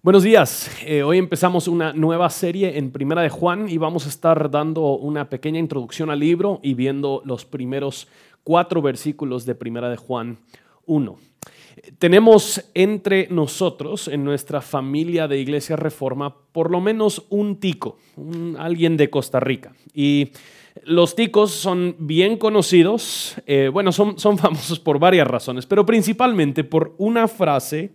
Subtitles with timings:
[0.00, 0.70] Buenos días.
[0.86, 4.96] Eh, hoy empezamos una nueva serie en Primera de Juan y vamos a estar dando
[4.96, 8.06] una pequeña introducción al libro y viendo los primeros
[8.44, 10.38] cuatro versículos de Primera de Juan
[10.86, 11.18] 1.
[11.98, 17.98] Tenemos entre nosotros, en nuestra familia de Iglesia Reforma, por lo menos un tico,
[18.56, 19.74] alguien de Costa Rica.
[19.92, 20.30] Y
[20.84, 26.62] los ticos son bien conocidos, eh, bueno, son, son famosos por varias razones, pero principalmente
[26.62, 27.90] por una frase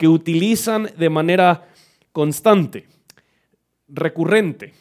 [0.00, 1.68] que utilizan de manera
[2.10, 2.86] constante,
[3.86, 4.72] recurrente.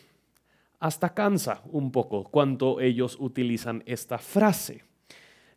[0.79, 4.81] Hasta cansa un poco cuando ellos utilizan esta frase.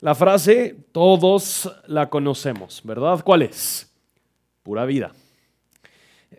[0.01, 3.23] La frase todos la conocemos, ¿verdad?
[3.25, 3.89] ¿Cuál es?
[4.65, 5.13] Pura vida.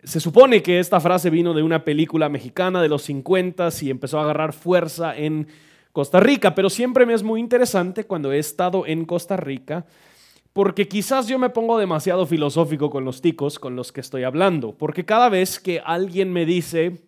[0.04, 4.20] Se supone que esta frase vino de una película mexicana de los 50 y empezó
[4.20, 5.48] a agarrar fuerza en
[5.94, 9.86] Costa Rica, pero siempre me es muy interesante cuando he estado en Costa Rica
[10.54, 14.78] porque quizás yo me pongo demasiado filosófico con los ticos con los que estoy hablando,
[14.78, 17.02] porque cada vez que alguien me dice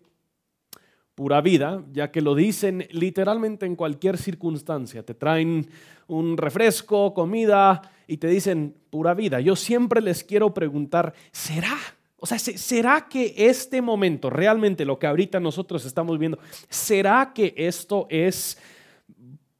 [1.14, 5.68] pura vida, ya que lo dicen literalmente en cualquier circunstancia, te traen
[6.08, 11.76] un refresco, comida y te dicen pura vida, yo siempre les quiero preguntar, ¿será?
[12.18, 17.54] O sea, ¿será que este momento, realmente lo que ahorita nosotros estamos viendo, ¿será que
[17.56, 18.58] esto es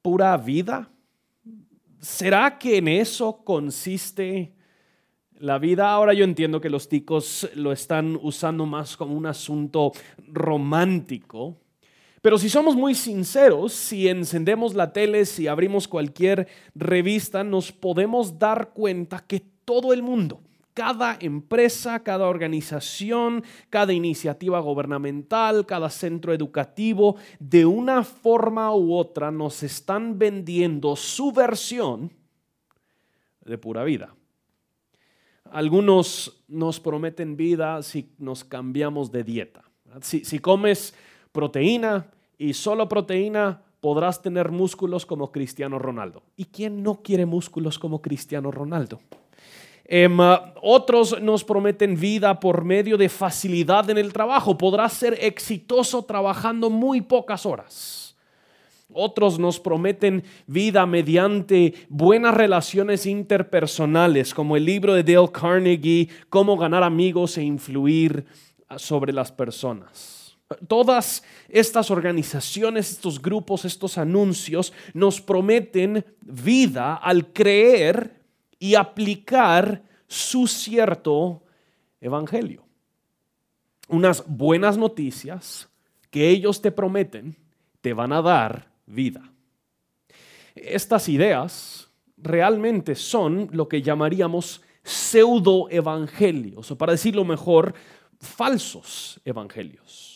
[0.03, 0.91] pura vida?
[2.07, 4.53] ¿Será que en eso consiste
[5.41, 5.91] la vida?
[5.91, 9.91] Ahora yo entiendo que los ticos lo están usando más como un asunto
[10.29, 11.57] romántico.
[12.23, 18.39] Pero si somos muy sinceros, si encendemos la tele, si abrimos cualquier revista, nos podemos
[18.39, 20.41] dar cuenta que todo el mundo,
[20.77, 29.31] cada empresa, cada organización, cada iniciativa gubernamental, cada centro educativo, de una forma u otra
[29.31, 32.13] nos están vendiendo su versión
[33.43, 34.15] de pura vida.
[35.51, 39.65] Algunos nos prometen vida si nos cambiamos de dieta.
[40.03, 40.93] Si, comes
[41.33, 46.23] proteína y solo proteína, podrás tener músculos como Cristiano Ronaldo.
[46.37, 49.01] ¿Y quién no quiere músculos como Cristiano Ronaldo?
[49.89, 50.19] Em,
[50.63, 54.59] otros nos prometen vida por medio de facilidad en el trabajo.
[54.59, 58.17] Podrás ser exitoso trabajando muy pocas horas.
[58.93, 66.57] Otros nos prometen vida mediante buenas relaciones interpersonales, como el libro de Dale Carnegie, Cómo
[66.57, 68.27] ganar amigos e influir
[68.77, 70.37] sobre las personas.
[70.69, 78.16] Todas estas organizaciones, estos grupos, estos anuncios nos prometen vida al creer
[78.59, 81.43] y aplicar su cierto
[82.01, 82.65] evangelio.
[83.89, 85.69] Unas buenas noticias
[86.11, 87.37] que ellos te prometen
[87.81, 89.33] te van a dar vida.
[90.55, 97.75] Estas ideas realmente son lo que llamaríamos pseudo evangelios, o para decirlo mejor,
[98.21, 100.16] falsos evangelios.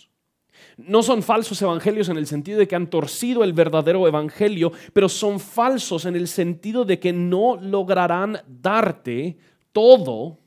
[0.86, 5.08] No son falsos evangelios en el sentido de que han torcido el verdadero evangelio, pero
[5.08, 9.38] son falsos en el sentido de que no lograrán darte
[9.72, 10.38] todo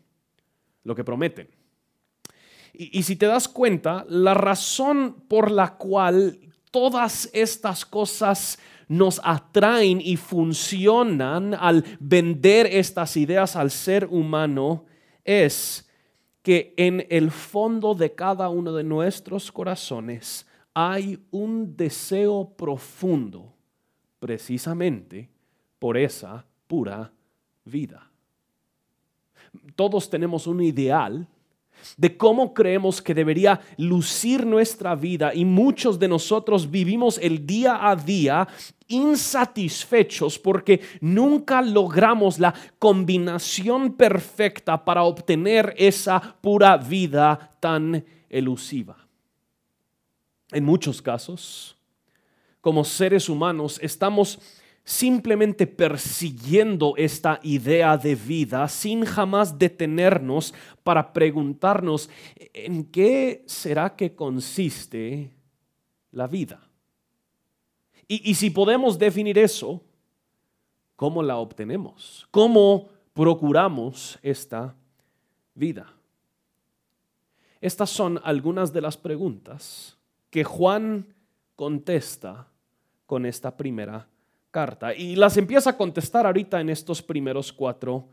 [0.84, 1.50] lo que prometen.
[2.74, 6.40] Y, si te das cuenta, la razón por la cual
[6.72, 8.58] todas estas cosas
[8.88, 14.86] nos atraen y funcionan al vender estas ideas al ser humano
[15.24, 15.88] es
[16.44, 23.54] que en el fondo de cada uno de nuestros corazones hay un deseo profundo
[24.20, 25.30] precisamente
[25.80, 27.12] por esa pura
[27.64, 28.10] vida.
[29.76, 31.28] Todos tenemos un ideal
[31.98, 37.90] de cómo creemos que debería lucir nuestra vida y muchos de nosotros vivimos el día
[37.90, 38.48] a día
[38.88, 48.98] insatisfechos porque nunca logramos la combinación perfecta para obtener esa pura vida tan elusiva.
[50.52, 51.76] En muchos casos,
[52.62, 54.40] como seres humanos, estamos
[54.84, 62.10] simplemente persiguiendo esta idea de vida sin jamás detenernos para preguntarnos
[62.54, 65.32] en qué será que consiste
[66.12, 66.62] la vida.
[68.08, 69.82] Y, si podemos definir eso,
[70.96, 72.28] ¿cómo la obtenemos?
[72.30, 74.76] ¿Cómo procuramos esta
[75.56, 75.92] vida?
[77.62, 79.98] Estas son algunas de las preguntas
[80.30, 81.16] que Juan
[81.56, 82.48] contesta
[83.06, 84.08] con esta primera
[84.54, 84.94] carta.
[84.94, 88.08] Y las empieza a contestar ahorita en estos primeros cuatro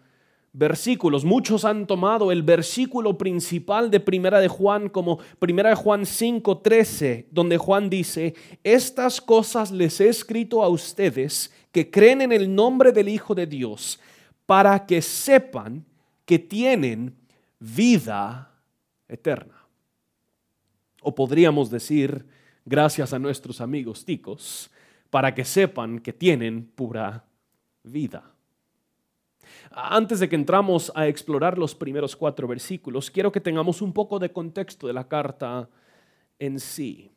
[0.52, 1.24] versículos.
[1.24, 7.28] Muchos han tomado el versículo principal de Primera de Juan como Primera de Juan 5:13,
[7.30, 8.34] donde Juan dice,
[8.64, 13.46] "Estas cosas les he escrito a ustedes que creen en el nombre del Hijo de
[13.46, 14.00] Dios,
[14.46, 15.84] para que sepan
[16.24, 17.14] que tienen
[17.60, 18.50] vida
[19.06, 19.66] eterna.
[21.02, 22.26] O podríamos decir,
[22.64, 24.70] gracias a nuestros amigos ticos,
[25.10, 27.24] para que sepan que tienen pura
[27.82, 28.22] vida.
[29.72, 34.18] Antes de que entramos a explorar los primeros cuatro versículos, quiero que tengamos un poco
[34.18, 35.68] de contexto de la carta
[36.38, 37.10] en sí.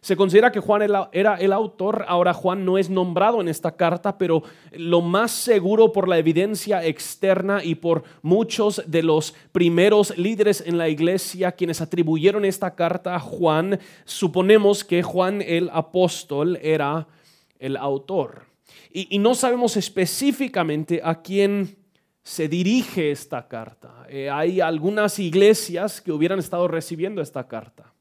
[0.00, 0.82] Se considera que Juan
[1.12, 4.42] era el autor, ahora Juan no es nombrado en esta carta, pero
[4.72, 10.76] lo más seguro por la evidencia externa y por muchos de los primeros líderes en
[10.76, 17.06] la iglesia quienes atribuyeron esta carta a Juan, suponemos que Juan el apóstol era
[17.60, 18.46] el autor.
[18.92, 21.76] Y, no sabemos específicamente a quién
[22.22, 24.06] se dirige esta carta.
[24.08, 27.92] Eh, hay algunas iglesias que hubieran estado recibiendo esta carta.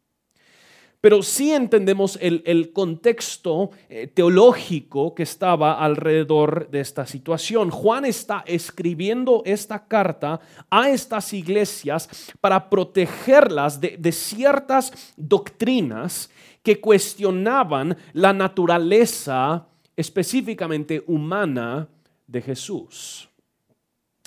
[1.01, 7.69] Pero sí entendemos el, contexto eh, teológico que estaba alrededor de esta situación.
[7.69, 16.29] Juan está escribiendo esta carta a estas iglesias para protegerlas de, de ciertas doctrinas
[16.63, 21.88] que cuestionaban la naturaleza específicamente humana
[22.27, 23.29] de Jesús.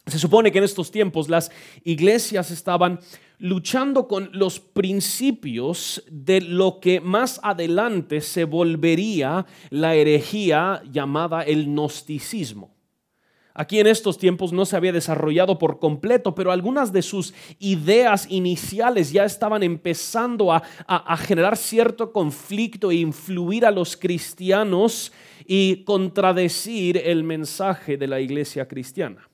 [0.06, 1.50] Se supone que en estos tiempos las
[1.84, 2.98] iglesias estaban
[3.38, 11.66] luchando con los principios de lo que más adelante se volvería la herejía llamada el
[11.66, 12.71] gnosticismo.
[13.54, 18.26] Aquí en estos tiempos no se había desarrollado por completo, pero algunas de sus ideas
[18.30, 20.62] iniciales ya estaban empezando a,
[21.18, 25.12] generar cierto conflicto e influir a los cristianos
[25.46, 29.28] y contradecir el mensaje de la iglesia cristiana.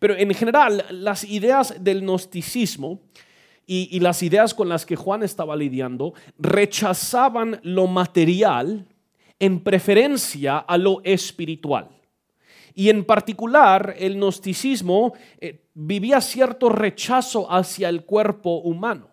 [0.00, 3.00] Pero en general, las ideas del gnosticismo
[3.64, 8.86] y, las ideas con las que Juan estaba lidiando rechazaban lo material
[9.38, 11.95] en preferencia a lo espiritual.
[12.78, 19.08] Y en particular, el gnosticismo eh, vivía cierto rechazo hacia el cuerpo humano.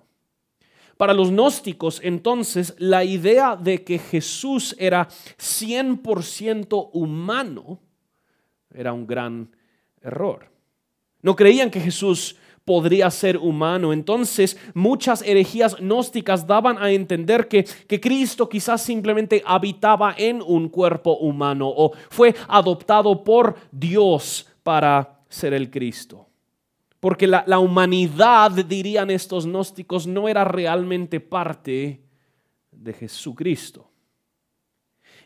[0.97, 7.79] Para los gnósticos, entonces, la idea de que Jesús era 100% humano
[8.73, 9.55] era un gran
[10.01, 10.51] error.
[11.21, 13.93] No creían que Jesús podría ser humano.
[13.93, 20.69] Entonces muchas herejías gnósticas daban a entender que, que, Cristo quizás simplemente habitaba en un
[20.69, 26.27] cuerpo humano o fue adoptado por Dios para ser el Cristo.
[26.99, 32.01] Porque la, la humanidad, dirían estos gnósticos, no era realmente parte
[32.71, 33.92] de Jesucristo.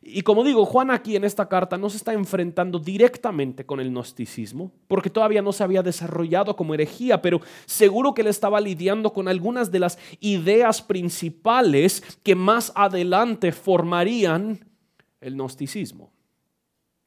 [0.10, 3.90] Y como digo, Juan aquí en esta carta no se está enfrentando directamente con el
[3.92, 9.12] gnosticismo, porque todavía no se había desarrollado como herejía, pero seguro que él estaba lidiando
[9.12, 14.66] con algunas de las ideas principales que más adelante formarían
[15.20, 16.17] el gnosticismo.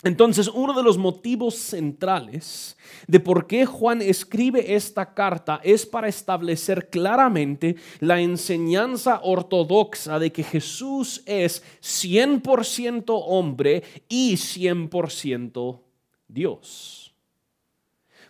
[0.03, 2.77] Entonces, uno de los motivos centrales
[3.07, 10.33] de por qué Juan escribe esta carta es para establecer claramente la enseñanza ortodoxa de
[10.33, 15.81] que Jesús es 100% hombre y 100%
[16.29, 17.15] Dios.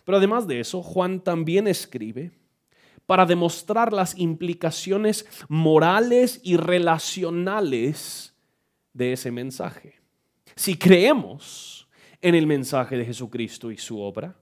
[0.03, 2.31] Pero además de eso, Juan también escribe
[3.05, 8.33] para demostrar las implicaciones morales y relacionales
[8.93, 10.00] de ese mensaje.
[10.55, 11.87] Si creemos
[12.21, 14.35] en el mensaje de Jesucristo y su obra,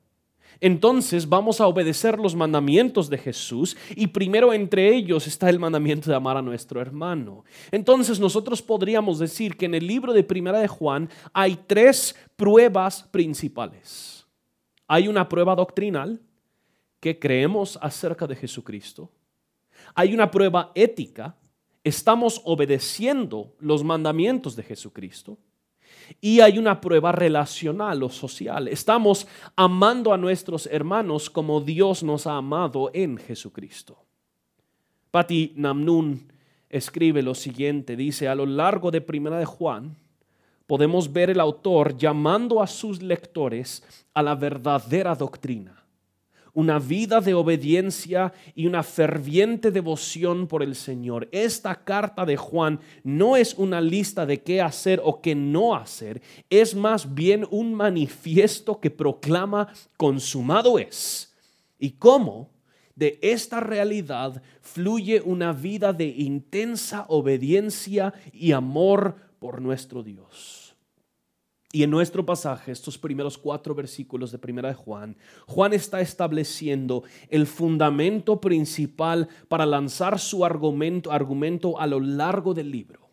[0.61, 6.09] entonces vamos a obedecer los mandamientos de Jesús y primero entre ellos está el mandamiento
[6.09, 7.45] de amar a nuestro hermano.
[7.71, 13.03] Entonces nosotros podríamos decir que en el libro de Primera de Juan hay tres pruebas
[13.03, 14.27] principales.
[14.87, 16.21] Hay una prueba doctrinal
[16.99, 19.09] que creemos acerca de Jesucristo.
[19.95, 21.37] Hay una prueba ética,
[21.85, 25.37] estamos obedeciendo los mandamientos de Jesucristo
[26.21, 28.67] y hay una prueba relacional o social.
[28.67, 33.97] Estamos amando a nuestros hermanos como Dios nos ha amado en Jesucristo.
[35.11, 36.31] Pati Namnun
[36.69, 39.95] escribe lo siguiente, dice, a lo largo de Primera de Juan,
[40.67, 45.78] podemos ver el autor llamando a sus lectores a la verdadera doctrina
[46.53, 51.27] una vida de obediencia y una ferviente devoción por el Señor.
[51.31, 56.21] Esta carta de Juan no es una lista de qué hacer o qué no hacer,
[56.49, 61.33] es más bien un manifiesto que proclama consumado es.
[61.77, 62.49] ¿Y cómo?
[62.95, 70.58] De esta realidad fluye una vida de intensa obediencia y amor por nuestro Dios.
[71.71, 77.03] Y en nuestro pasaje, estos primeros cuatro versículos de Primera de Juan, Juan está estableciendo
[77.29, 83.09] el fundamento principal para lanzar su argumento, argumento a lo largo del libro.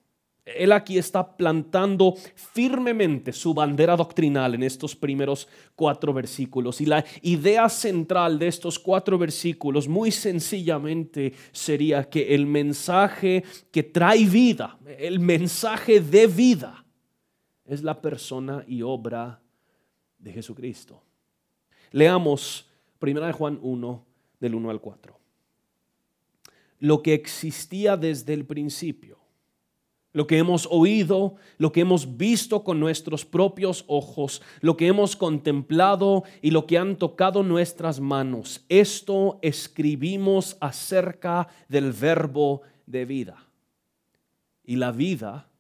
[0.47, 6.81] Él aquí está plantando firmemente su bandera doctrinal en estos primeros cuatro versículos.
[6.81, 13.83] Y la idea central de estos cuatro versículos muy sencillamente sería que el mensaje que
[13.83, 16.86] trae vida, el mensaje de vida,
[17.67, 19.41] es la persona y obra
[20.19, 21.03] de Jesucristo.
[21.93, 22.69] Leamos
[23.01, 24.07] 1 Juan 1
[24.41, 25.19] del 1 al 4.
[26.81, 29.27] Lo que existía desde el principio
[30.17, 35.15] lo que hemos oído, lo que hemos visto con nuestros propios ojos, lo que hemos
[35.15, 38.65] contemplado y lo que han tocado nuestras manos.
[38.71, 43.47] Esto escribimos acerca del verbo de vida.
[44.65, 45.51] Y la vida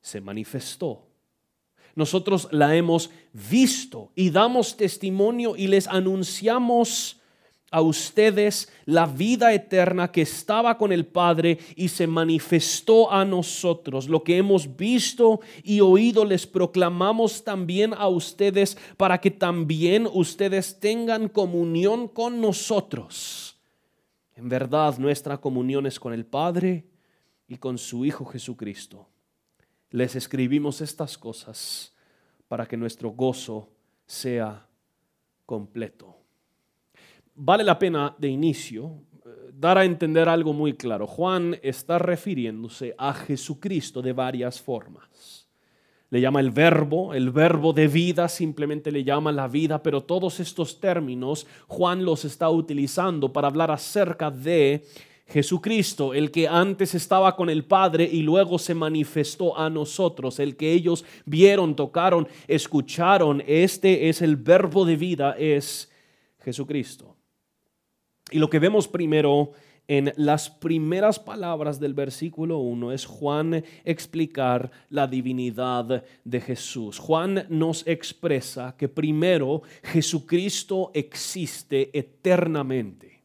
[0.00, 1.05] se manifestó.
[1.96, 7.20] Nosotros la hemos visto y damos testimonio y les anunciamos
[7.70, 14.08] a ustedes la vida eterna que estaba con el Padre y se manifestó a nosotros.
[14.08, 20.78] Lo que hemos visto y oído les proclamamos también a ustedes para que también ustedes
[20.78, 23.58] tengan comunión con nosotros.
[24.34, 26.84] En verdad nuestra comunión es con el Padre
[27.48, 29.08] y con su Hijo Jesucristo.
[29.90, 31.94] Les escribimos estas cosas
[32.48, 33.68] para que nuestro gozo
[34.06, 34.66] sea
[35.44, 36.16] completo
[37.36, 41.06] vale la pena de inicio eh, dar a entender algo muy claro.
[41.06, 45.46] Juan está refiriéndose a Jesucristo de varias formas.
[46.08, 50.38] Le llama el verbo, el verbo de vida simplemente le llama la vida, pero todos
[50.40, 54.84] estos términos Juan los está utilizando para hablar acerca de
[55.26, 60.56] Jesucristo, el que antes estaba con el Padre y luego se manifestó a nosotros, el
[60.56, 63.42] que ellos vieron, tocaron, escucharon.
[63.46, 65.90] Este es el verbo de vida, es
[66.38, 67.16] Jesucristo.
[68.30, 69.52] Y lo que vemos primero
[69.88, 76.98] en las primeras palabras del versículo 1 es Juan explicar la divinidad de Jesús.
[76.98, 83.15] Juan nos expresa que primero Jesucristo existe eternamente.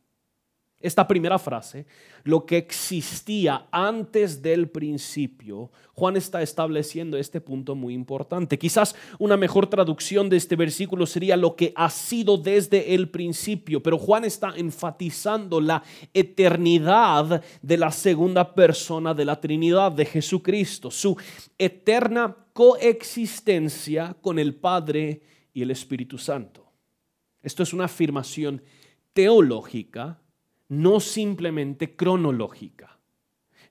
[0.82, 1.86] Esta primera frase,
[2.24, 8.58] lo que existía antes del principio, Juan está estableciendo este punto muy importante.
[8.58, 13.84] Quizás una mejor traducción de este versículo sería lo que ha sido desde el principio,
[13.84, 15.84] pero Juan está enfatizando la
[16.14, 21.18] eternidad de la segunda persona de la Trinidad, de Jesucristo, su
[21.58, 25.22] eterna coexistencia con el Padre
[25.54, 26.72] y el Espíritu Santo.
[27.42, 28.62] Esto es una afirmación
[29.14, 30.21] teológica
[30.72, 32.98] no simplemente cronológica.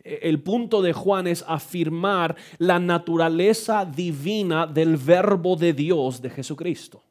[0.05, 6.29] E, el punto de Juan es afirmar la naturaleza divina del verbo de Dios de
[6.29, 7.03] Jesucristo.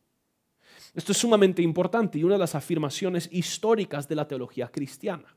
[0.93, 5.35] Esto es sumamente importante y una de las afirmaciones históricas de la teología cristiana.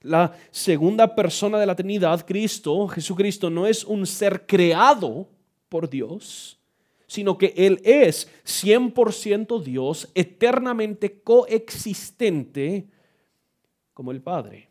[0.00, 5.28] La segunda persona de la Trinidad, Cristo, Jesucristo, no es un ser creado
[5.68, 6.58] por Dios,
[7.06, 12.88] sino que Él es 100% Dios, eternamente coexistente
[13.94, 14.68] como el Padre.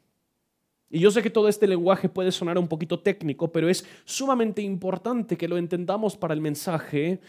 [0.90, 4.62] Y yo sé que todo este lenguaje puede sonar un poquito técnico, pero es sumamente
[4.62, 7.20] importante que lo entendamos para el mensaje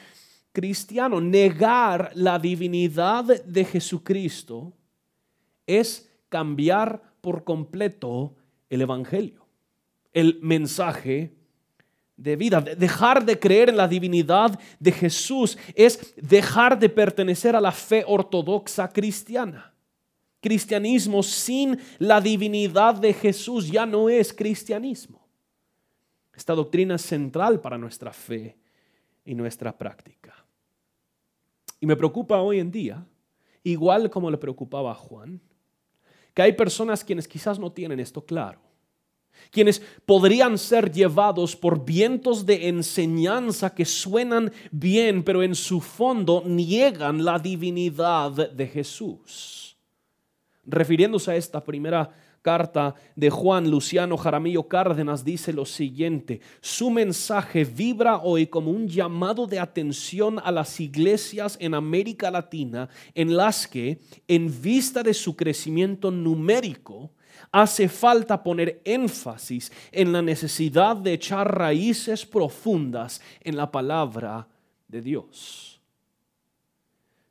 [0.53, 1.19] cristiano.
[1.21, 4.75] Negar la divinidad de Jesucristo
[5.67, 8.35] es cambiar por completo
[8.69, 9.47] el Evangelio,
[10.13, 11.33] el mensaje
[12.17, 12.61] de vida.
[12.61, 18.05] Dejar de creer en la divinidad de Jesús es dejar de pertenecer a la fe
[18.07, 19.74] ortodoxa cristiana.
[20.45, 25.27] Cristianismo sin la divinidad de Jesús ya no es cristianismo.
[26.37, 28.55] Esta doctrina es central para nuestra fe
[29.25, 30.35] y nuestra práctica.
[31.81, 33.07] Y me preocupa hoy en día,
[33.63, 35.41] igual como le preocupaba a Juan,
[36.35, 38.61] que hay personas quienes quizás no tienen esto claro,
[39.51, 46.43] quienes podrían ser llevados por vientos de enseñanza que suenan bien, pero en su fondo
[46.45, 49.74] niegan la divinidad de Jesús
[50.67, 52.11] refiriéndose a esta primera
[52.45, 58.87] carta de Juan Luciano Jaramillo Cárdenas dice lo siguiente, su mensaje vibra hoy como un
[58.87, 65.15] llamado de atención a las iglesias en América Latina en las que, en vista de
[65.15, 67.13] su crecimiento numérico,
[67.51, 74.47] hace falta poner énfasis en la necesidad de echar raíces profundas en la palabra
[74.87, 75.81] de Dios.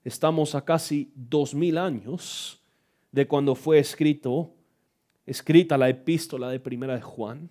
[0.04, 2.63] Estamos a casi dos mil años
[3.14, 4.56] de cuando fue escrito,
[5.26, 7.50] escrita la epístola de Primera de Juan,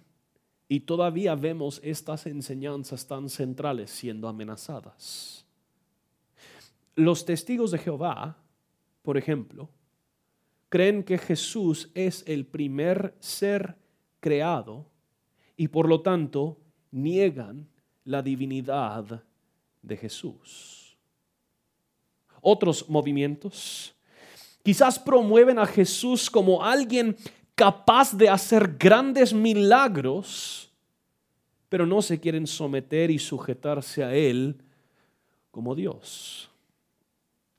[0.68, 5.46] y todavía vemos estas enseñanzas tan centrales siendo amenazadas.
[6.96, 8.36] Los testigos de Jehová,
[9.02, 9.70] por ejemplo,
[10.68, 13.76] creen que Jesús es el primer ser
[14.18, 14.86] creado
[15.56, 16.58] y por lo tanto
[16.90, 17.68] niegan
[18.04, 19.22] la divinidad
[19.80, 20.96] de Jesús.
[22.40, 23.94] Otros movimientos
[24.62, 27.16] quizás promueven a Jesús como alguien
[27.54, 30.70] capaz de hacer grandes milagros,
[31.68, 34.62] pero no se quieren someter y sujetarse a Él
[35.50, 36.51] como Dios.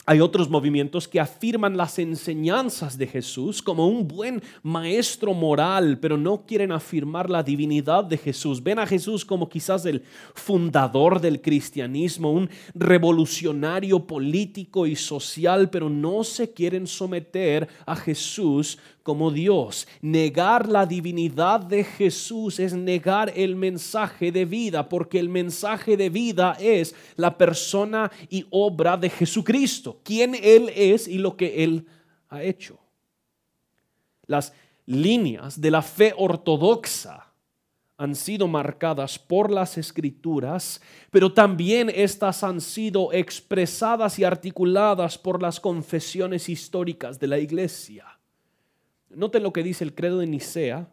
[0.05, 6.17] Hay otros movimientos que afirman las enseñanzas de Jesús como un buen maestro moral, pero
[6.17, 8.61] no quieren afirmar la divinidad de Jesús.
[8.61, 15.89] Ven a Jesús como quizás el fundador del cristianismo, un revolucionario político y social, pero
[15.89, 19.87] no se quieren someter a Jesús como Dios.
[20.01, 26.09] Negar la divinidad de Jesús es negar el mensaje de vida, porque el mensaje de
[26.09, 31.85] vida es la persona y obra de Jesucristo, quién Él es y lo que Él
[32.29, 32.79] ha hecho.
[34.25, 34.53] Las
[34.85, 37.33] líneas de la fe ortodoxa
[37.97, 40.81] han sido marcadas por las escrituras,
[41.11, 48.05] pero también estas han sido expresadas y articuladas por las confesiones históricas de la iglesia.
[49.15, 50.89] Noten lo que dice el credo de Nicea,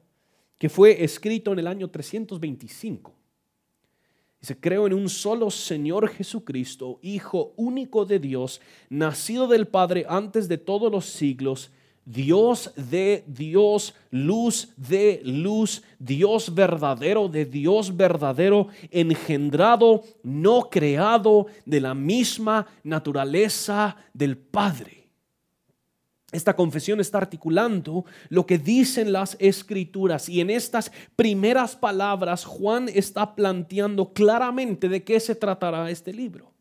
[0.59, 3.15] que fue escrito en el año 325.
[4.41, 10.49] Dice, creo en un solo Señor Jesucristo, Hijo único de Dios, nacido del Padre antes
[10.49, 11.71] de todos los siglos,
[12.07, 21.81] Dios de Dios, luz de luz, Dios verdadero de Dios verdadero, engendrado, no creado, de
[21.81, 25.00] la misma naturaleza del Padre
[26.33, 32.89] esta confesión está articulando lo que dicen las escrituras y en estas primeras palabras Juan
[32.89, 36.53] está planteando claramente de qué se tratará este libro.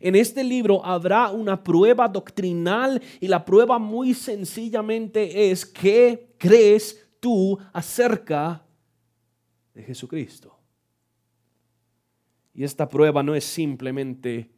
[0.00, 7.08] En este libro habrá una prueba doctrinal y la prueba muy sencillamente es qué crees
[7.20, 8.66] tú acerca
[9.72, 10.58] de Jesucristo.
[12.52, 14.50] Y esta prueba no es simplemente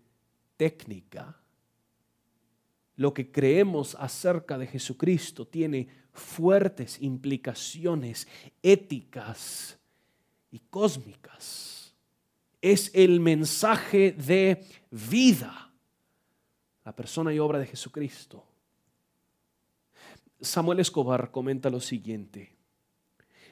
[0.56, 1.35] técnica
[2.96, 8.26] lo que creemos acerca de Jesucristo tiene fuertes implicaciones
[8.62, 9.78] éticas
[10.50, 11.94] y cósmicas.
[12.62, 15.70] Es el mensaje de vida,
[16.84, 18.44] la persona y obra de Jesucristo.
[20.40, 22.54] Samuel Escobar comenta lo siguiente.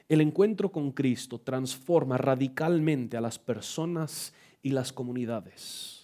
[0.09, 5.94] El encuentro con Cristo transforma radicalmente a las personas y las comunidades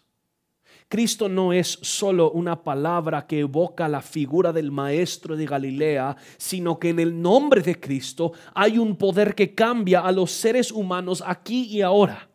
[0.92, 6.80] Cristo no es solo una palabra que evoca la figura del maestro de Galilea, sino
[6.80, 11.24] que en el nombre de Cristo hay un poder que cambia a los seres humanos
[11.26, 12.31] aquí y ahora.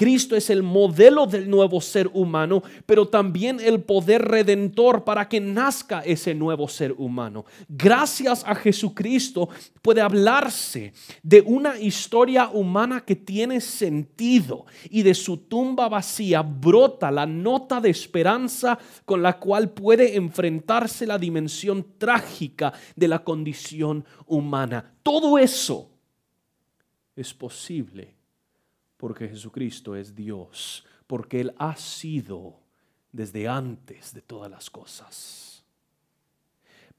[0.00, 5.40] Cristo es el modelo del nuevo ser humano, pero también el poder redentor para que
[5.40, 7.44] nazca ese nuevo ser humano.
[7.68, 9.50] Gracias a Jesucristo
[9.82, 17.10] puede hablarse de una historia humana que tiene sentido y de su tumba vacía brota
[17.10, 24.06] la nota de esperanza con la cual puede enfrentarse la dimensión trágica de la condición
[24.24, 24.94] humana.
[25.02, 25.90] Todo eso
[27.14, 28.19] es posible
[29.00, 32.60] porque Jesucristo es Dios, porque Él ha sido
[33.10, 35.64] desde antes de todas las cosas.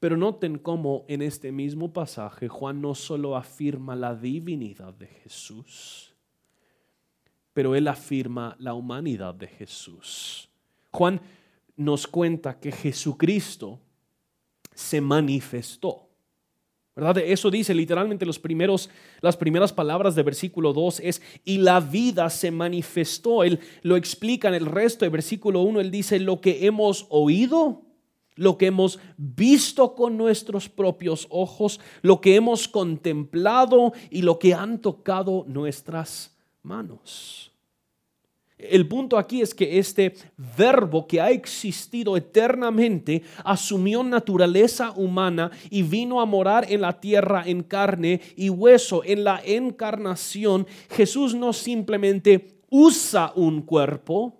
[0.00, 6.12] Pero noten cómo en este mismo pasaje Juan no solo afirma la divinidad de Jesús,
[7.52, 10.48] pero él afirma la humanidad de Jesús.
[10.90, 11.20] Juan
[11.76, 13.78] nos cuenta que Jesucristo
[14.74, 16.08] se manifestó.
[16.94, 17.18] ¿Verdad?
[17.18, 18.90] Eso dice literalmente los primeros,
[19.22, 23.44] las primeras palabras de versículo 2 es, y la vida se manifestó.
[23.44, 27.82] Él lo explica en el resto de versículo 1, él dice, lo que hemos oído,
[28.34, 34.52] lo que hemos visto con nuestros propios ojos, lo que hemos contemplado y lo que
[34.52, 37.51] han tocado nuestras manos.
[38.68, 40.14] El punto aquí es que este
[40.56, 47.42] verbo que ha existido eternamente asumió naturaleza humana y vino a morar en la tierra
[47.46, 49.02] en carne y hueso.
[49.04, 54.38] En la encarnación Jesús no simplemente usa un cuerpo,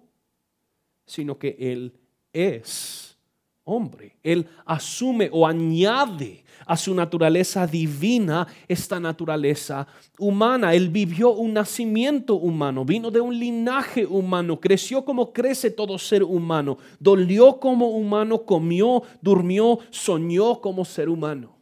[1.04, 1.92] sino que Él
[2.32, 3.12] es
[3.64, 4.16] hombre.
[4.22, 9.87] Él asume o añade a su naturaleza divina esta naturaleza
[10.18, 10.75] humana.
[10.75, 16.22] Él vivió un nacimiento humano, vino de un linaje humano, creció como crece todo ser
[16.22, 21.62] humano, dolió como humano, comió, durmió, soñó como ser humano.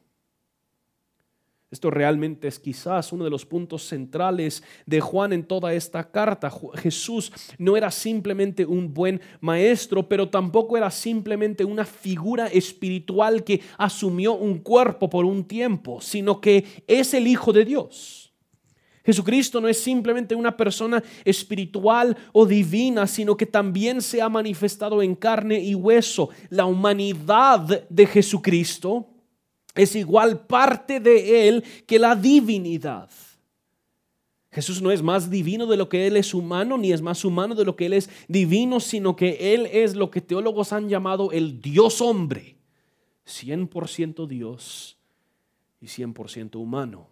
[1.70, 6.52] Esto realmente es quizás uno de los puntos centrales de Juan en toda esta carta.
[6.74, 13.60] Jesús no era simplemente un buen maestro, pero tampoco era simplemente una figura espiritual que
[13.78, 18.32] asumió un cuerpo por un tiempo, sino que es el Hijo de Dios.
[19.04, 25.02] Jesucristo no es simplemente una persona espiritual o divina, sino que también se ha manifestado
[25.02, 26.30] en carne y hueso.
[26.48, 29.09] La humanidad de Jesucristo
[29.74, 33.10] es igual parte de Él que la divinidad.
[34.52, 37.54] Jesús no es más divino de lo que Él es humano, ni es más humano
[37.54, 41.30] de lo que Él es divino, sino que Él es lo que teólogos han llamado
[41.30, 42.56] el Dios hombre,
[43.26, 44.98] 100% Dios
[45.80, 47.08] y 100% humano.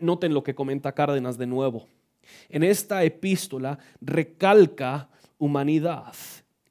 [0.00, 1.86] Noten lo que comenta Cárdenas de nuevo.
[2.48, 6.14] En esta epístola recalca humanidad,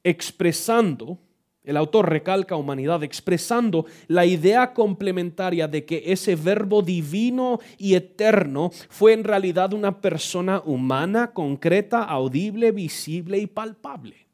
[0.02, 1.18] expresando
[1.64, 8.70] el autor recalca humanidad expresando la idea complementaria de que ese verbo divino y eterno
[8.88, 14.26] fue en realidad una persona humana, concreta, audible, visible y palpable.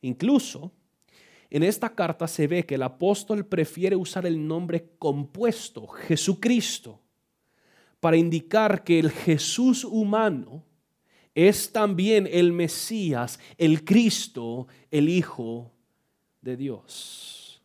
[0.00, 0.72] Incluso
[1.50, 7.00] en esta carta se ve que el apóstol prefiere usar el nombre compuesto, Jesucristo,
[8.00, 10.64] para indicar que el Jesús humano
[11.32, 15.73] es también el Mesías, el Cristo, el Hijo
[16.44, 17.62] de Dios.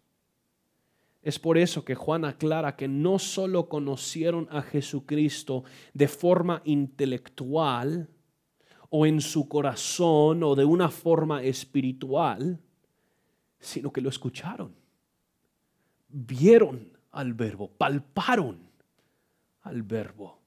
[1.21, 8.09] Es por eso que Juan aclara que no solo conocieron a Jesucristo de forma intelectual
[8.89, 12.59] o en su corazón o de una forma espiritual,
[13.59, 14.73] sino que lo escucharon,
[16.07, 18.57] vieron al verbo, palparon
[19.61, 20.38] al verbo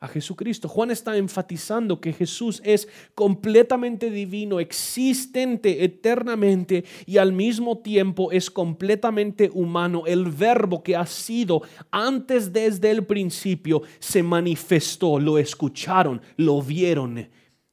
[0.00, 0.68] a Jesucristo.
[0.68, 8.50] Juan está enfatizando que Jesús es completamente divino, existente eternamente y al mismo tiempo es
[8.50, 10.04] completamente humano.
[10.06, 17.28] El verbo que ha sido antes desde el principio se manifestó, lo escucharon, lo vieron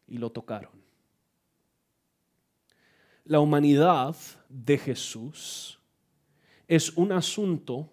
[0.07, 0.71] y lo tocaron.
[3.23, 4.15] La humanidad
[4.49, 5.79] de Jesús
[6.67, 7.91] es un asunto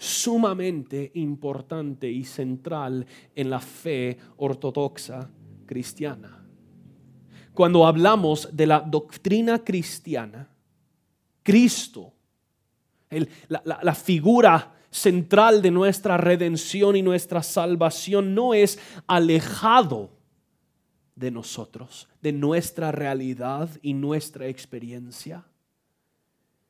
[0.00, 5.30] sumamente importante y central en la fe ortodoxa
[5.66, 6.42] cristiana.
[7.52, 10.48] Cuando hablamos de la doctrina cristiana,
[11.42, 12.14] Cristo,
[13.48, 20.12] la figura central de nuestra redención y nuestra salvación, no es alejado
[21.14, 25.44] de nosotros, de nuestra realidad y nuestra experiencia,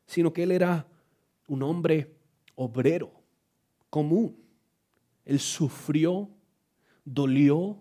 [0.07, 0.85] sino que Él era
[1.47, 2.17] un hombre
[2.57, 3.20] obrero
[3.91, 4.37] común.
[5.25, 6.29] Él sufrió,
[7.05, 7.77] dolió,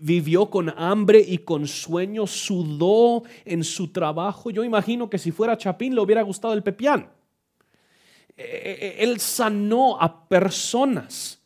[0.00, 4.50] vivió con hambre y con sueño, sudó en su trabajo.
[4.50, 7.10] Yo imagino que si fuera Chapín le hubiera gustado el pepián.
[8.36, 11.38] E, e, e, él sanó a personas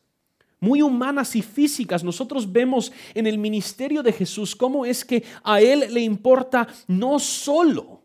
[0.60, 2.04] muy humanas y físicas.
[2.04, 7.18] Nosotros vemos en el ministerio de Jesús cómo es que a Él le importa no
[7.18, 8.01] solo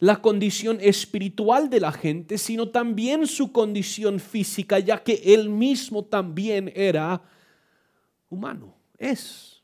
[0.00, 6.04] la condición espiritual de la gente, sino también su condición física, ya que él mismo
[6.04, 7.22] también era
[8.30, 8.74] humano.
[8.96, 9.62] Es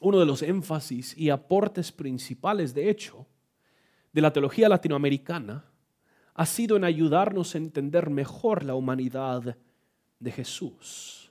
[0.00, 3.26] uno de los énfasis y aportes principales, de hecho,
[4.12, 5.66] de la teología latinoamericana,
[6.34, 9.56] ha sido en ayudarnos a entender mejor la humanidad
[10.18, 11.21] de Jesús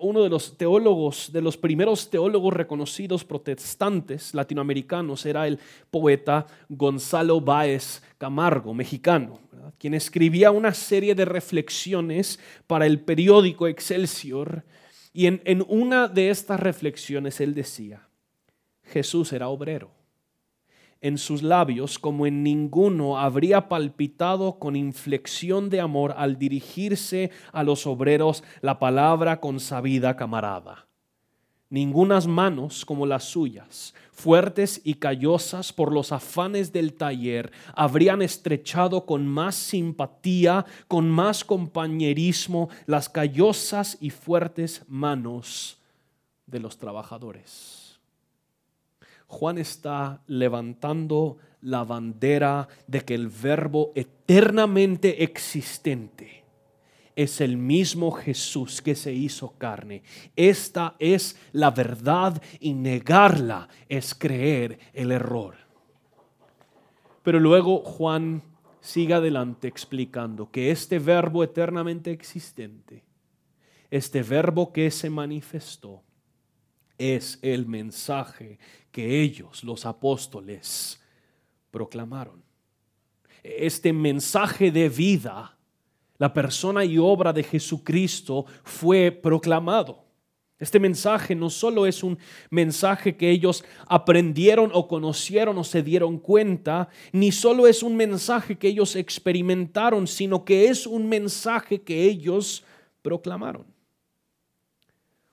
[0.00, 5.58] uno de los teólogos, de los primeros teólogos reconocidos protestantes latinoamericanos, era el
[5.90, 9.40] poeta Gonzalo Báez Camargo, mexicano,
[9.78, 14.64] quien escribía una serie de reflexiones para el periódico Excelsior.
[15.12, 18.08] Y en, en una de estas reflexiones él decía,
[18.84, 19.97] Jesús era obrero
[21.00, 27.62] en sus labios como en ninguno habría palpitado con inflexión de amor al dirigirse a
[27.62, 30.86] los obreros la palabra consabida camarada.
[31.70, 39.04] Ningunas manos como las suyas, fuertes y callosas por los afanes del taller, habrían estrechado
[39.04, 45.78] con más simpatía, con más compañerismo las callosas y fuertes manos
[46.46, 47.87] de los trabajadores.
[49.28, 56.44] Juan está levantando la bandera de que el verbo eternamente existente
[57.18, 60.04] es el mismo Jesús que se hizo carne.
[60.36, 65.56] Esta es la verdad y negarla es creer el error.
[67.24, 68.40] Pero luego Juan
[68.80, 73.02] sigue adelante explicando que este verbo eternamente existente,
[73.90, 76.04] este verbo que se manifestó,
[76.98, 78.58] es el mensaje
[78.90, 81.00] que ellos, los apóstoles,
[81.70, 82.42] proclamaron.
[83.42, 85.56] Este mensaje de vida,
[86.18, 90.04] la persona y obra de Jesucristo fue proclamado.
[90.58, 92.18] Este mensaje no solo es un
[92.50, 98.58] mensaje que ellos aprendieron o conocieron o se dieron cuenta, ni solo es un mensaje
[98.58, 102.64] que ellos experimentaron, sino que es un mensaje que ellos
[103.02, 103.66] proclamaron.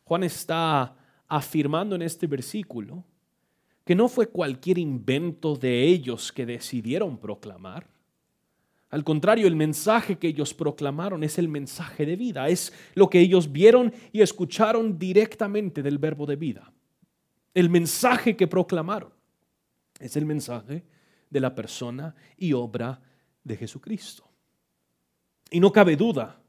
[0.03, 0.95] Juan está
[1.35, 3.03] afirmando en este versículo
[3.83, 7.87] que no fue cualquier invento de ellos que decidieron proclamar.
[8.89, 13.19] Al contrario, el mensaje que ellos proclamaron es el mensaje de vida, es lo que
[13.19, 16.71] ellos vieron y escucharon directamente del verbo de vida.
[17.53, 19.11] El mensaje que proclamaron
[19.99, 20.85] es el mensaje
[21.29, 23.01] de la persona y obra
[23.43, 24.27] de Jesucristo.
[25.51, 26.41] Y no cabe duda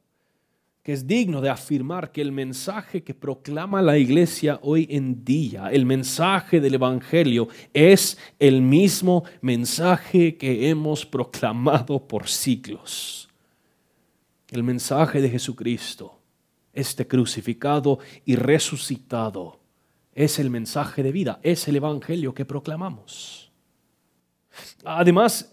[0.87, 5.69] que es digno de afirmar que el mensaje que proclama la iglesia hoy en día,
[5.73, 13.29] el mensaje del Evangelio, es el mismo mensaje que hemos proclamado por siglos.
[14.49, 16.21] El mensaje de Jesucristo,
[16.73, 19.59] este crucificado y resucitado,
[20.15, 23.51] es el mensaje de vida, es el Evangelio que proclamamos.
[24.85, 25.53] Además,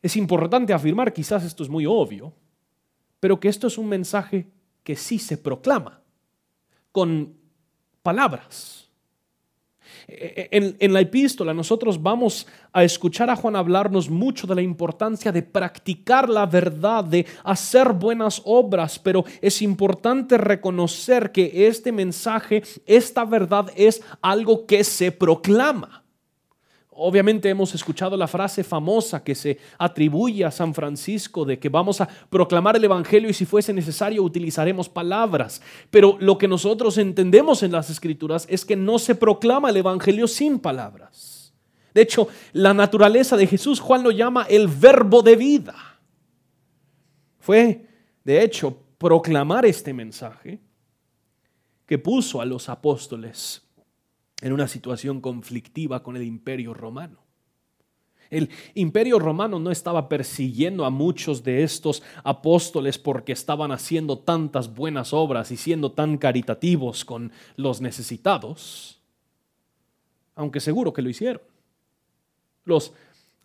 [0.00, 2.32] es importante afirmar, quizás esto es muy obvio,
[3.20, 4.53] pero que esto es un mensaje
[4.84, 6.00] que sí se proclama
[6.92, 7.34] con
[8.02, 8.88] palabras.
[10.06, 14.54] E, e, en, en, la epístola nosotros vamos a escuchar a Juan hablarnos mucho de
[14.54, 21.66] la importancia de practicar la verdad, de hacer buenas obras, pero es importante reconocer que
[21.66, 26.03] este mensaje, esta verdad es algo que se proclama.
[26.96, 32.00] Obviamente hemos escuchado la frase famosa que se atribuye a San Francisco de que vamos
[32.00, 35.60] a proclamar el Evangelio y si fuese necesario utilizaremos palabras.
[35.90, 40.28] Pero lo que nosotros entendemos en las Escrituras es que no se proclama el Evangelio
[40.28, 41.52] sin palabras.
[41.92, 45.74] De hecho, la naturaleza de Jesús, Juan lo llama el verbo de vida.
[47.40, 47.86] Fue,
[48.22, 50.60] de hecho, proclamar este mensaje
[51.86, 53.63] que puso a los apóstoles
[54.40, 57.24] en una situación conflictiva con el imperio romano.
[58.30, 64.74] El imperio romano no estaba persiguiendo a muchos de estos apóstoles porque estaban haciendo tantas
[64.74, 69.00] buenas obras y siendo tan caritativos con los necesitados,
[70.34, 71.42] aunque seguro que lo hicieron.
[72.64, 72.92] Los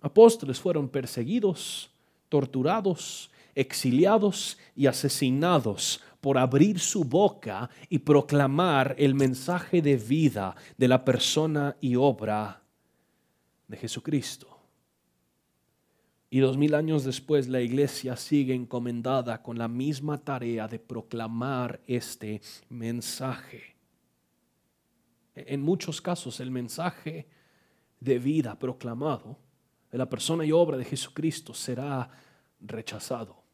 [0.02, 1.91] apóstoles fueron perseguidos,
[2.30, 10.88] torturados, exiliados y asesinados por abrir su boca y proclamar el mensaje de vida de
[10.88, 12.62] la persona y obra
[13.68, 14.58] de Jesucristo.
[16.30, 21.82] Y dos mil años después la iglesia sigue encomendada con la misma tarea de proclamar
[21.88, 23.76] este mensaje.
[25.34, 27.28] En muchos casos el mensaje
[28.00, 29.38] de vida proclamado
[29.92, 32.10] de la persona y obra de Jesucristo será
[32.60, 33.49] rechazado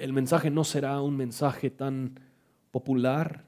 [0.00, 2.20] el mensaje no será un mensaje tan
[2.70, 3.44] popular.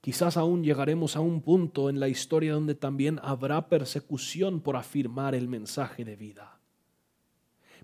[0.00, 5.34] Quizás aún llegaremos a un punto en la historia donde también habrá persecución por afirmar
[5.34, 6.58] el mensaje de vida.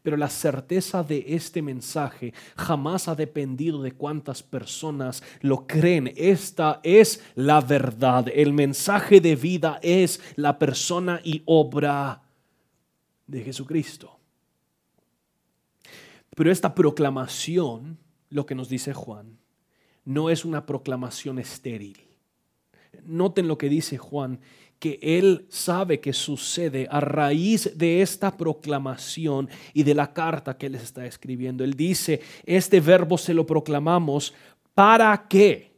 [0.03, 6.13] Pero la certeza de este mensaje jamás ha dependido de cuántas personas lo creen.
[6.17, 8.27] Esta es la verdad.
[8.35, 12.23] El mensaje de vida es la persona y obra
[13.27, 14.22] de Jesucristo.
[16.35, 17.99] Pero esta proclamación,
[18.31, 19.39] lo que nos dice Juan,
[20.05, 21.99] no es una proclamación estéril.
[23.05, 24.41] Noten lo que dice Juan,
[24.79, 30.69] que él sabe que sucede a raíz de esta proclamación y de la carta que
[30.69, 31.63] les está escribiendo.
[31.63, 34.35] Él dice, este verbo se lo proclamamos
[34.75, 35.73] para que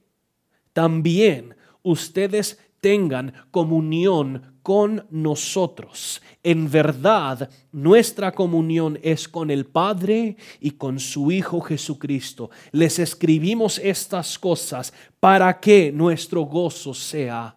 [0.73, 6.23] también ustedes tengan comunión con nosotros.
[6.43, 12.49] En verdad, nuestra comunión es con el Padre y con su Hijo Jesucristo.
[12.73, 17.55] Les escribimos estas cosas para que nuestro gozo sea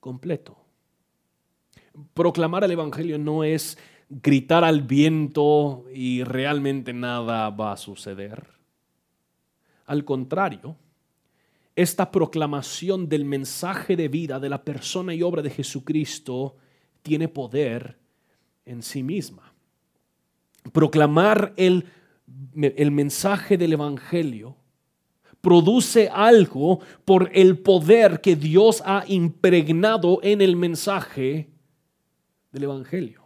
[0.00, 0.56] completo.
[2.14, 3.76] Proclamar el Evangelio no es
[4.08, 8.42] gritar al viento y realmente nada va a suceder.
[9.84, 10.76] Al contrario,
[11.74, 16.56] esta proclamación del mensaje de vida de la persona y obra de Jesucristo
[17.02, 17.98] tiene poder
[18.64, 19.52] en sí misma.
[20.72, 21.86] Proclamar el,
[22.54, 24.56] el mensaje del Evangelio
[25.40, 31.50] produce algo por el poder que Dios ha impregnado en el mensaje
[32.52, 33.21] del Evangelio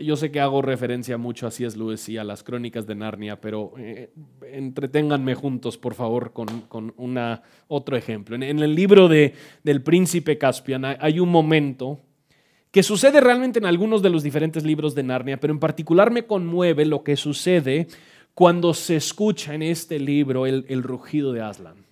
[0.00, 1.76] yo sé que hago referencia mucho a C.S.
[1.76, 4.10] Lewis y a las crónicas de Narnia, pero eh,
[4.50, 8.36] entreténganme juntos, por favor, con, una, otro ejemplo.
[8.36, 12.00] En, el libro de, del príncipe Caspian hay un momento
[12.70, 16.26] que sucede realmente en algunos de los diferentes libros de Narnia, pero en particular me
[16.26, 17.86] conmueve lo que sucede
[18.34, 21.84] cuando se escucha en este libro el, el rugido de Aslan.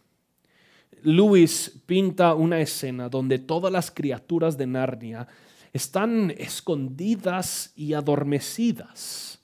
[1.05, 5.29] Lewis pinta una escena donde todas las criaturas de Narnia
[5.73, 9.39] están escondidas y adormecidas.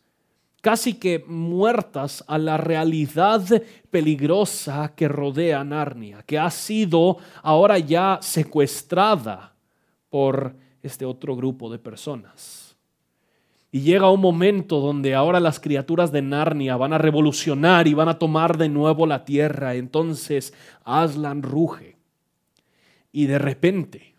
[0.60, 3.42] casi que muertas a la realidad
[3.90, 9.54] peligrosa que rodea Narnia, que ha sido ahora ya secuestrada
[10.10, 12.76] por este otro grupo de personas.
[13.70, 18.08] Y llega un momento donde ahora las criaturas de Narnia van a revolucionar y van
[18.08, 19.74] a tomar de nuevo la tierra.
[19.74, 21.96] Entonces Aslan ruge.
[23.12, 24.14] Y de repente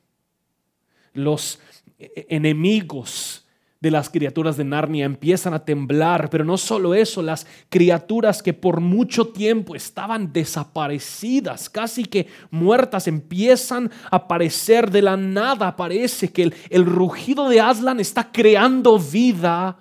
[1.14, 1.60] los
[2.00, 3.46] enemigos
[3.82, 8.54] de las criaturas de Narnia empiezan a temblar, pero no solo eso, las criaturas que
[8.54, 15.78] por mucho tiempo estaban desaparecidas, casi que muertas, empiezan a aparecer de la nada.
[15.78, 19.78] Parece que el, rugido de Aslan está creando vida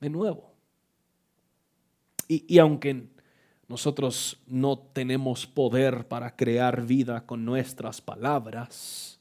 [0.00, 0.52] de nuevo.
[2.26, 3.06] Y, y aunque
[3.68, 9.20] nosotros no tenemos poder para crear vida con nuestras palabras,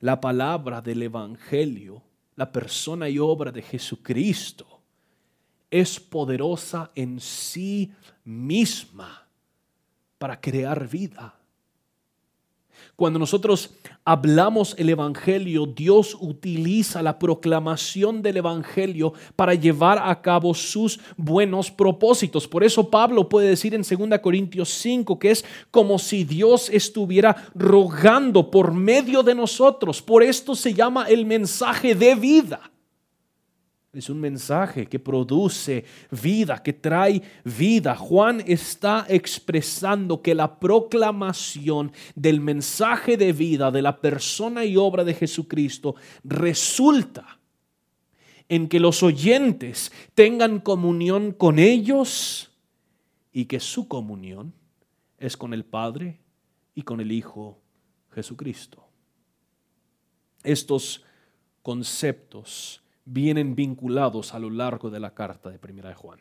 [0.00, 2.02] la palabra del Evangelio
[2.40, 4.80] la persona y obra de Jesucristo
[5.70, 7.92] es poderosa en sí
[8.24, 9.28] misma
[10.16, 11.39] para crear vida.
[12.96, 13.70] Cuando nosotros
[14.04, 21.70] hablamos el Evangelio, Dios utiliza la proclamación del Evangelio para llevar a cabo sus buenos
[21.70, 22.46] propósitos.
[22.46, 27.50] Por eso Pablo puede decir en 2 Corintios 5 que es como si Dios estuviera
[27.54, 30.02] rogando por medio de nosotros.
[30.02, 32.70] Por esto se llama el mensaje de vida.
[33.92, 37.96] Es un mensaje que produce vida, que trae vida.
[37.96, 45.02] Juan está expresando que la proclamación del mensaje de vida de la persona y obra
[45.02, 47.40] de Jesucristo resulta
[48.48, 52.52] en que los oyentes tengan comunión con ellos
[53.32, 54.52] y que su comunión
[55.18, 56.20] es con el Padre
[56.76, 57.58] y con el Hijo
[58.12, 58.84] Jesucristo.
[60.44, 61.04] Estos
[61.62, 62.79] conceptos
[63.12, 66.20] vienen vinculados a lo largo de la carta de Primera de Juan.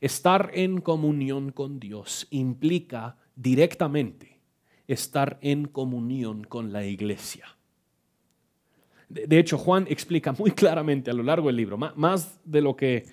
[0.00, 4.40] Estar en comunión con Dios implica directamente
[4.88, 7.46] estar en comunión con la iglesia.
[9.08, 13.06] De hecho, Juan explica muy claramente a lo largo del libro, más de lo que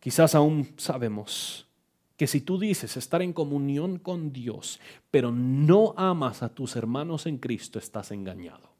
[0.00, 1.68] quizás aún sabemos,
[2.16, 4.80] que si tú dices estar en comunión con Dios,
[5.12, 8.75] pero no amas a tus hermanos en Cristo, estás engañado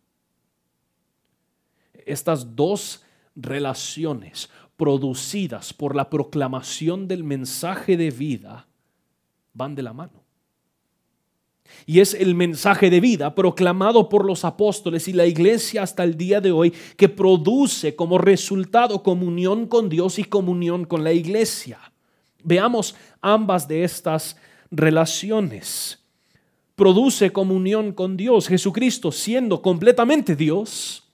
[2.07, 8.67] estas dos relaciones producidas por la proclamación del mensaje de vida
[9.53, 10.27] van de la mano.
[11.85, 16.17] Y es el mensaje de vida proclamado por los apóstoles y la iglesia hasta el
[16.17, 21.79] día de hoy que produce como resultado comunión con Dios y comunión con la iglesia.
[22.43, 24.37] Veamos ambas de estas
[24.71, 25.99] relaciones.
[26.77, 28.49] Produce comunión con Dios.
[28.49, 31.06] Jesucristo siendo completamente Dios,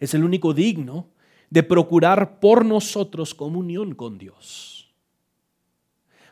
[0.00, 1.08] es el único digno
[1.50, 4.92] de procurar por nosotros comunión con Dios.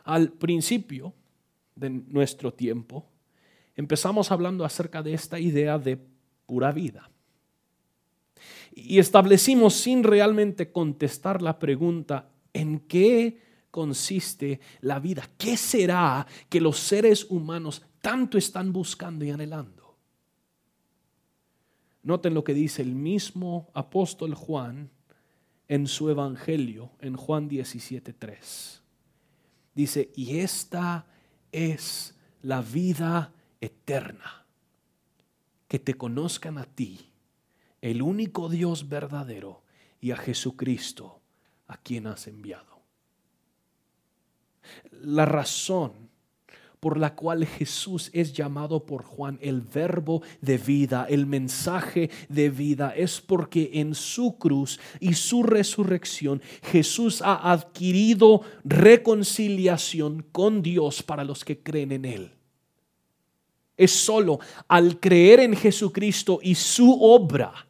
[0.03, 1.13] Al principio
[1.75, 3.05] de nuestro tiempo,
[3.75, 5.99] empezamos hablando acerca de esta idea de
[6.45, 7.09] pura vida.
[8.73, 15.29] Y establecimos sin realmente contestar la pregunta, ¿en qué consiste la vida?
[15.37, 19.84] ¿Qué será que los seres humanos tanto están buscando y anhelando?
[22.05, 24.91] Noten lo que dice el mismo apóstol Juan
[25.67, 28.83] en su evangelio, en Juan 17:3.
[29.73, 31.07] Dice, y esta
[31.51, 34.45] es la vida eterna,
[35.67, 37.09] que te conozcan a ti,
[37.81, 39.63] el único Dios verdadero,
[39.99, 41.21] y a Jesucristo,
[41.65, 42.83] a quien has enviado.
[44.91, 46.04] La razón
[46.85, 52.51] por la cual Jesús es llamado por Juan el verbo de vida, el mensaje de
[52.51, 61.01] vida, es porque en su cruz y su resurrección Jesús ha adquirido reconciliación con Dios
[61.01, 62.31] para los que creen en Él.
[63.75, 67.65] Es solo al creer en Jesucristo y su obra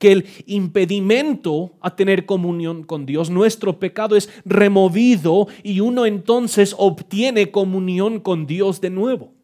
[0.00, 6.74] que el impedimento a tener comunión con Dios, nuestro pecado es removido y uno entonces
[6.78, 9.34] obtiene comunión con Dios de nuevo.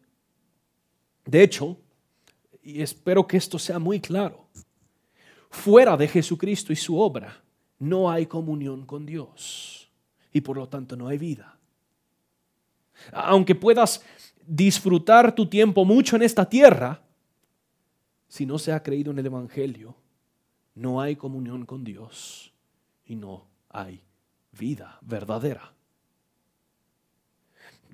[1.25, 1.77] De hecho,
[2.63, 4.47] y espero que esto sea muy claro,
[5.51, 7.43] fuera de Jesucristo y su obra
[7.77, 9.91] no hay comunión con Dios
[10.33, 11.55] y por lo tanto no hay vida.
[13.11, 14.03] Aunque puedas
[14.43, 16.99] disfrutar tu tiempo mucho en esta tierra,
[18.27, 19.95] si no se ha creído en el Evangelio,
[20.77, 22.53] no hay comunión con Dios
[23.05, 24.01] y no hay
[24.51, 25.73] vida verdadera.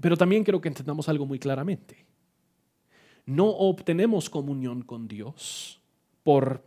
[0.01, 2.05] Pero también quiero que entendamos algo muy claramente.
[3.25, 5.79] No obtenemos comunión con Dios
[6.23, 6.61] por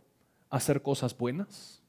[0.49, 1.83] hacer cosas buenas.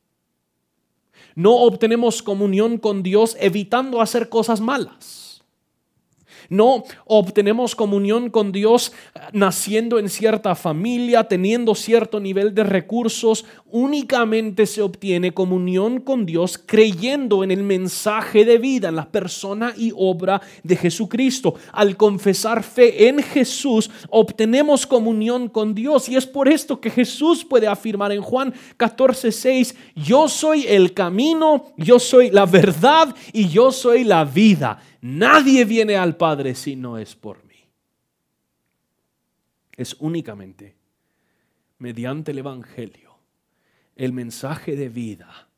[1.35, 5.28] No obtenemos comunión con Dios evitando hacer cosas malas.
[6.51, 13.45] No obtenemos comunión con Dios eh, naciendo en cierta familia, teniendo cierto nivel de recursos.
[13.71, 19.75] Únicamente se obtiene comunión con Dios creyendo en el mensaje de vida, en la persona
[19.77, 21.55] y obra de Jesucristo.
[21.73, 26.09] Al confesar fe en Jesús, obtenemos comunión con Dios.
[26.09, 30.95] Y es por esto que Jesús puede afirmar en Juan 14, 6, yo soy el
[30.95, 34.79] camino, yo soy la verdad y yo soy la vida.
[35.01, 37.57] Nadie viene al Padre si no es por mí.
[39.73, 40.77] Es únicamente
[41.79, 43.19] mediante el Evangelio,
[43.97, 45.49] el mensaje de vida,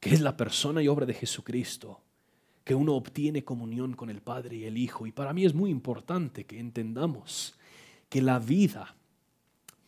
[0.00, 2.02] que es la persona y obra de Jesucristo,
[2.64, 5.06] que uno obtiene comunión con el Padre y el Hijo.
[5.06, 7.54] Y para mí es muy importante que entendamos
[8.08, 8.96] que la vida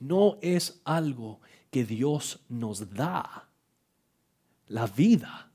[0.00, 3.48] no es algo que Dios nos da.
[4.68, 5.50] La vida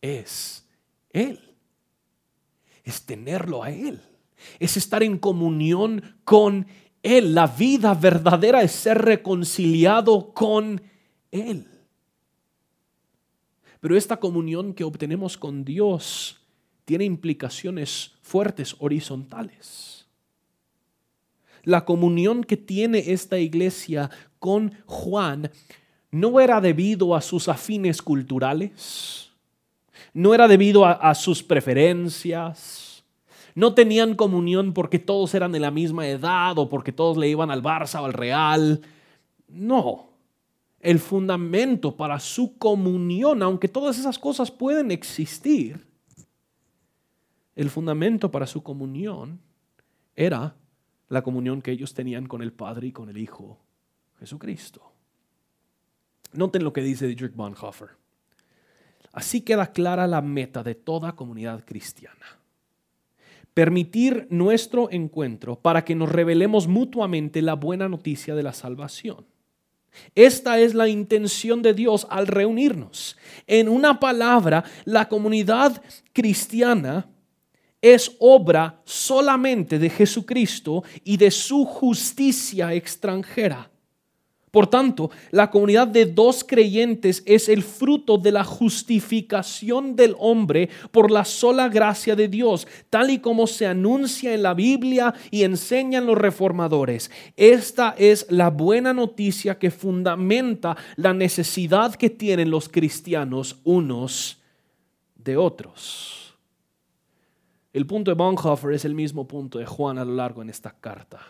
[0.00, 0.68] es
[1.10, 1.49] Él
[2.90, 4.00] es tenerlo a Él,
[4.58, 6.66] es estar en comunión con
[7.02, 7.34] Él.
[7.34, 10.82] La vida verdadera es ser reconciliado con
[11.30, 11.66] Él.
[13.80, 16.38] Pero esta comunión que obtenemos con Dios
[16.84, 20.06] tiene implicaciones fuertes horizontales.
[21.62, 25.50] La comunión que tiene esta iglesia con Juan
[26.10, 29.30] no era debido a sus afines culturales,
[30.12, 32.79] no era debido a, sus preferencias,
[33.60, 37.50] no tenían comunión porque todos eran de la misma edad o porque todos le iban
[37.50, 38.80] al Barça o al Real.
[39.48, 40.08] No,
[40.80, 45.86] el fundamento para su comunión, aunque todas esas cosas pueden existir,
[47.54, 49.38] el fundamento para su comunión
[50.16, 50.56] era
[51.10, 53.58] la comunión que ellos tenían con el Padre y con el Hijo
[54.20, 54.90] Jesucristo.
[56.32, 57.90] Noten lo que dice Dietrich Bonhoeffer.
[59.12, 62.39] Así queda clara la meta de toda comunidad cristiana.
[63.54, 69.26] Permitir nuestro encuentro para que nos revelemos mutuamente la buena noticia de la salvación.
[70.14, 73.16] Esta es la intención de Dios al reunirnos.
[73.46, 75.82] En una palabra, la comunidad
[76.12, 77.08] cristiana
[77.82, 83.70] es obra solamente de Jesucristo y de su justicia extranjera.
[84.50, 90.68] Por tanto, la comunidad de dos creyentes es el fruto de la justificación del hombre
[90.90, 95.44] por la sola gracia de Dios, tal y como se anuncia en la Biblia y
[95.44, 97.12] enseñan los reformadores.
[97.36, 104.40] Esta es la buena noticia que fundamenta la necesidad que tienen los cristianos unos
[105.14, 106.34] de otros.
[107.72, 110.72] El punto de Bonhoeffer es el mismo punto de Juan a lo largo en esta
[110.72, 111.20] carta.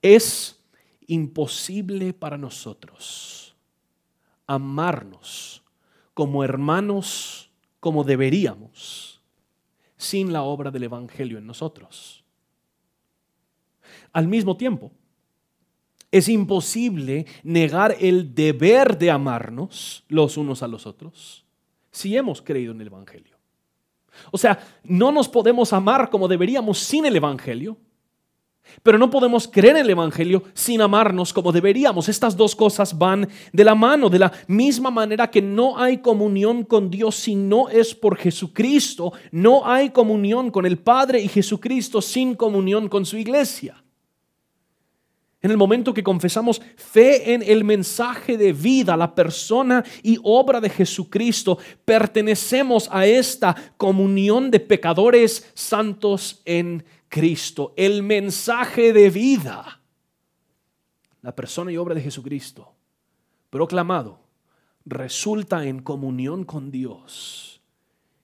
[0.00, 0.60] Es
[1.06, 3.54] imposible para nosotros
[4.46, 5.62] amarnos
[6.12, 7.50] como hermanos
[7.80, 9.20] como deberíamos
[9.96, 12.24] sin la obra del Evangelio en nosotros.
[14.12, 14.92] Al mismo tiempo,
[16.10, 21.44] es imposible negar el deber de amarnos los unos a los otros
[21.90, 23.36] si hemos creído en el Evangelio.
[24.30, 27.76] O sea, no nos podemos amar como deberíamos sin el Evangelio,
[28.82, 32.08] pero no podemos creer en el Evangelio sin amarnos como deberíamos.
[32.08, 36.64] Estas dos cosas van de la mano, de la misma manera que no hay comunión
[36.64, 39.12] con Dios si no es por Jesucristo.
[39.30, 43.84] No hay comunión con el Padre y Jesucristo sin comunión con su iglesia.
[45.44, 50.58] En el momento que confesamos fe en el mensaje de vida, la persona y obra
[50.58, 56.82] de Jesucristo, pertenecemos a esta comunión de pecadores santos en
[57.14, 59.80] Cristo, el mensaje de vida,
[61.22, 62.74] la persona y obra de Jesucristo,
[63.50, 64.18] proclamado,
[64.84, 67.62] resulta en comunión con Dios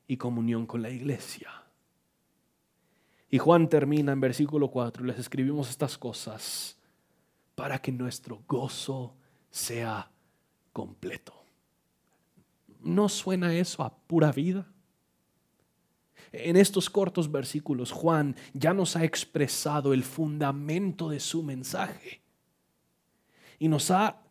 [0.09, 1.53] y comunión con la iglesia.
[3.31, 6.77] Y Juan termina en versículo 4, les escribimos estas cosas
[7.55, 9.15] para que nuestro gozo
[9.53, 10.11] sea
[10.73, 11.45] completo.
[12.81, 14.67] ¿No suena eso a pura vida?
[16.33, 22.21] En estos cortos versículos, Juan ya nos ha expresado el fundamento de su mensaje
[23.59, 24.23] y nos ha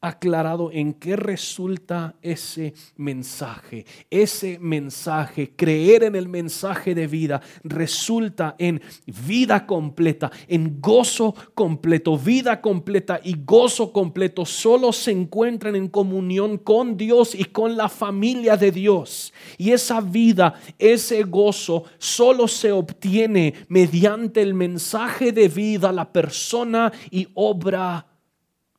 [0.00, 3.84] aclarado en qué resulta ese mensaje.
[4.08, 8.80] Ese mensaje, creer en el mensaje de vida, resulta en
[9.26, 12.16] vida completa, en gozo completo.
[12.16, 17.88] Vida completa y gozo completo solo se encuentran en comunión con Dios y con la
[17.88, 19.32] familia de Dios.
[19.58, 26.92] Y esa vida, ese gozo, solo se obtiene mediante el mensaje de vida, la persona
[27.10, 28.06] y obra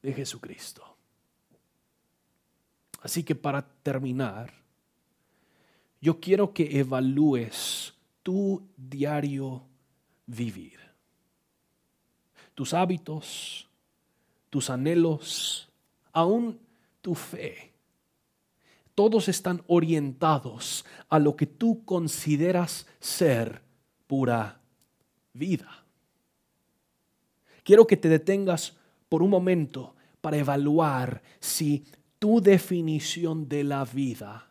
[0.02, 0.91] de Jesucristo.
[3.02, 4.54] Así que para terminar,
[6.00, 7.94] yo quiero que evalúes
[8.24, 9.64] tu diario
[10.26, 10.80] vivir,
[12.54, 13.68] tus hábitos,
[14.50, 15.70] tus anhelos,
[16.14, 16.60] aún
[17.02, 17.74] tu fe.
[18.94, 23.62] Todos están orientados a lo que tú consideras ser
[24.06, 24.62] pura
[25.34, 25.86] vida.
[27.64, 28.76] Quiero que te detengas
[29.10, 31.86] por un momento para evaluar si
[32.22, 34.48] tu definición de la vida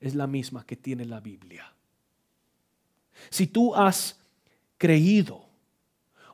[0.00, 1.70] es la misma que tiene la Biblia.
[3.28, 4.18] Si tú has
[4.78, 5.44] creído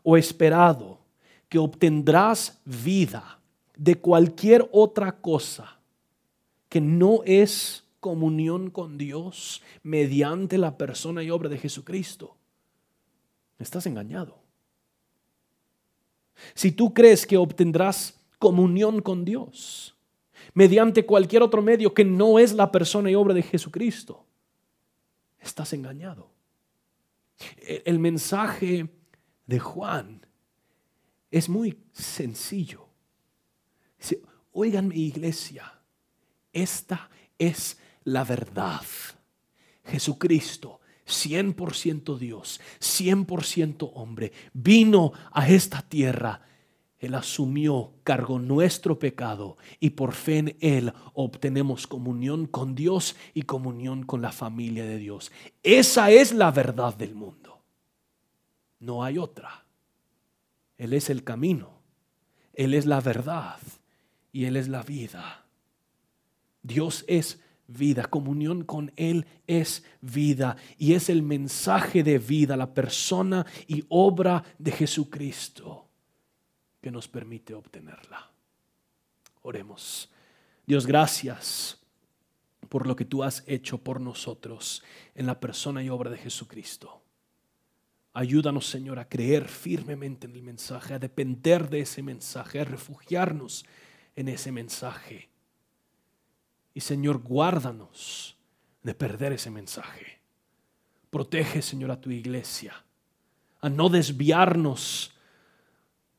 [0.05, 1.01] o esperado
[1.49, 3.41] que obtendrás vida
[3.77, 5.81] de cualquier otra cosa
[6.69, 12.37] que no es comunión con Dios mediante la persona y obra de Jesucristo,
[13.59, 14.39] estás engañado.
[16.55, 19.92] Si tú crees que obtendrás comunión con Dios
[20.55, 24.27] mediante cualquier otro medio que no es la persona y obra de Jesucristo,
[25.41, 26.31] estás engañado.
[27.67, 28.89] El mensaje
[29.47, 30.27] de Juan
[31.31, 32.87] es muy sencillo.
[34.53, 35.81] Oigan mi iglesia,
[36.53, 38.83] esta es la verdad.
[39.85, 46.41] Jesucristo 100% Dios, 100% hombre, vino a esta tierra.
[47.03, 53.43] Él asumió, cargó nuestro pecado y por fe en Él obtenemos comunión con Dios y
[53.43, 55.33] comunión con la familia de Dios.
[55.65, 57.61] Esa es la verdad del mundo.
[58.79, 59.65] No hay otra.
[60.79, 61.71] Él es el camino,
[62.55, 63.59] Él es la verdad
[64.31, 65.45] y Él es la vida.
[66.63, 72.73] Dios es vida, comunión con Él es vida y es el mensaje de vida, la
[72.73, 75.89] persona y obra de Jesucristo
[76.83, 78.31] que nos permite obtenerla.
[79.41, 80.11] Oremos.
[80.67, 81.81] Dios, gracias
[82.69, 84.83] por lo que tú has hecho por nosotros
[85.15, 87.03] en la persona y obra de Jesucristo.
[88.13, 93.65] Ayúdanos, Señor, a creer firmemente en el mensaje, a depender de ese mensaje, a refugiarnos
[94.15, 95.33] en ese mensaje
[96.75, 98.37] y Señor, guárdanos
[98.83, 100.21] de perder ese mensaje.
[101.11, 102.85] Protege, Señor, a tu iglesia,
[103.61, 105.13] a no desviarnos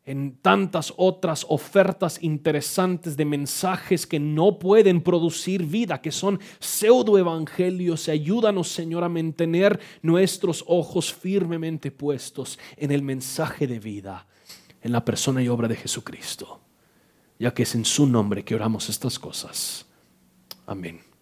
[0.05, 8.09] en tantas otras ofertas interesantes de mensajes que no pueden producir vida, que son pseudoevangelios.
[8.09, 14.27] Ayúdanos, Señor, a mantener nuestros ojos firmemente puestos en el mensaje de vida,
[14.81, 16.59] en la persona y obra de Jesucristo,
[17.39, 19.85] ya que es en su nombre que oramos estas cosas.
[20.65, 21.12] Amén.